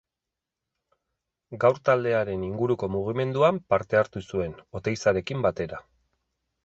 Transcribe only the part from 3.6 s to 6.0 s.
parte hartu zuen, Oteizarekin batera.